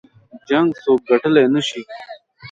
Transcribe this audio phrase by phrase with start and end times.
[0.47, 1.81] جـنګ څوك ګټلی نه شي